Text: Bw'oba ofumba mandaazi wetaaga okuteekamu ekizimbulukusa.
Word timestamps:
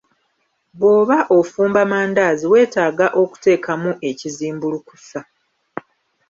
Bw'oba 0.77 1.17
ofumba 1.37 1.81
mandaazi 1.91 2.45
wetaaga 2.53 3.07
okuteekamu 3.21 3.91
ekizimbulukusa. 4.09 5.19